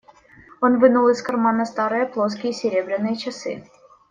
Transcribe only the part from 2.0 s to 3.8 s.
плоские серебряные часы.